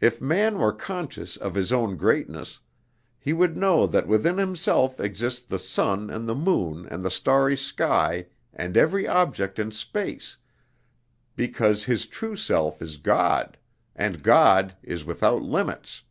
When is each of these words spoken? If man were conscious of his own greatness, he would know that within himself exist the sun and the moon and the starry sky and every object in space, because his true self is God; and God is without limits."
If 0.00 0.18
man 0.18 0.56
were 0.56 0.72
conscious 0.72 1.36
of 1.36 1.56
his 1.56 1.72
own 1.74 1.98
greatness, 1.98 2.60
he 3.18 3.34
would 3.34 3.54
know 3.54 3.86
that 3.86 4.08
within 4.08 4.38
himself 4.38 4.98
exist 4.98 5.50
the 5.50 5.58
sun 5.58 6.08
and 6.08 6.26
the 6.26 6.34
moon 6.34 6.86
and 6.86 7.04
the 7.04 7.10
starry 7.10 7.54
sky 7.58 8.28
and 8.54 8.78
every 8.78 9.06
object 9.06 9.58
in 9.58 9.70
space, 9.70 10.38
because 11.36 11.84
his 11.84 12.06
true 12.06 12.34
self 12.34 12.80
is 12.80 12.96
God; 12.96 13.58
and 13.94 14.22
God 14.22 14.74
is 14.82 15.04
without 15.04 15.42
limits." 15.42 16.02